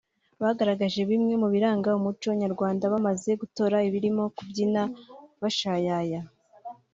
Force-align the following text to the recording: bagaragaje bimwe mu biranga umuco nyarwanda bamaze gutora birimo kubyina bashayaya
bagaragaje 0.41 0.99
bimwe 1.09 1.33
mu 1.41 1.47
biranga 1.53 1.89
umuco 1.99 2.29
nyarwanda 2.41 2.83
bamaze 2.93 3.29
gutora 3.41 3.75
birimo 3.93 4.23
kubyina 4.35 4.81
bashayaya 5.41 6.21